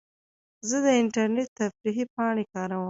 زه 0.69 0.77
د 0.85 0.87
انټرنیټ 1.01 1.49
تفریحي 1.59 2.05
پاڼې 2.15 2.43
کاروم. 2.53 2.79